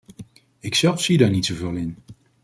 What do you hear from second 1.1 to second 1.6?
daar niet